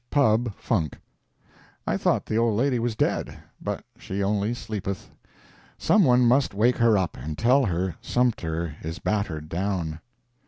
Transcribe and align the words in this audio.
Pub. 0.09 0.51
Func. 0.57 0.93
I 1.85 1.95
thought 1.95 2.25
the 2.25 2.35
old 2.39 2.57
lady 2.57 2.79
was 2.79 2.95
dead. 2.95 3.37
But 3.61 3.83
she 3.99 4.23
only 4.23 4.55
sleepeth. 4.55 5.11
Someone 5.77 6.25
must 6.27 6.55
wake 6.55 6.77
her 6.77 6.97
up, 6.97 7.15
and 7.15 7.37
tell 7.37 7.65
her 7.65 7.95
Sumter 8.01 8.77
is 8.81 8.97
battered 8.97 9.47
down. 9.47 9.99